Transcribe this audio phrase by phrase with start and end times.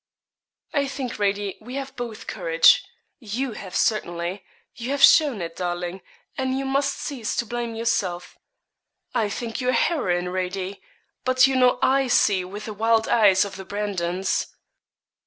[0.73, 2.83] 'I think, Radie, we have both courage
[3.19, 4.43] you have certainly;
[4.73, 6.01] you have shown it, darling,
[6.39, 8.35] and you must cease to blame yourself;
[9.13, 10.81] I think you a heroine, Radie;
[11.23, 14.47] but you know I see with the wild eyes of the Brandons.'